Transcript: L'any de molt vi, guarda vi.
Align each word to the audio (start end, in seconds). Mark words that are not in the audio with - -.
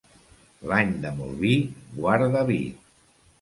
L'any 0.71 0.93
de 1.03 1.11
molt 1.19 1.35
vi, 1.43 1.51
guarda 1.99 2.43
vi. 2.49 2.59